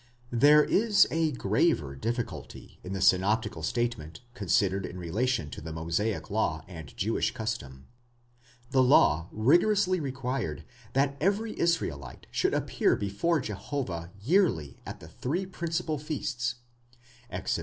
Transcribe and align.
There 0.33 0.63
is 0.63 1.07
a 1.11 1.31
graver 1.31 1.95
difficulty 1.95 2.79
in 2.83 2.93
the 2.93 3.01
synoptical 3.01 3.61
statement, 3.61 4.21
considered 4.33 4.83
in 4.83 4.97
rela 4.97 5.27
tion 5.27 5.51
to 5.51 5.61
the 5.61 5.71
Mosaic 5.71 6.31
law 6.31 6.65
and 6.67 6.97
Jewish 6.97 7.29
custom. 7.35 7.85
The 8.71 8.81
law 8.81 9.27
rigorously 9.31 9.99
required 9.99 10.63
that 10.93 11.15
every 11.21 11.51
Israelite 11.59 12.25
should 12.31 12.55
appear 12.55 12.95
before 12.95 13.41
Jehovah 13.41 14.09
yearly 14.19 14.79
at 14.87 15.01
the 15.01 15.07
three 15.07 15.45
principal 15.45 15.99
feasts 15.99 16.55
(Exod. 17.29 17.59